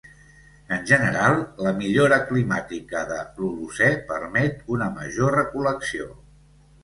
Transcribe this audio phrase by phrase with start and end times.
[0.77, 6.09] En general, la millora climàtica de l'Holocè permet una major recol·lecció.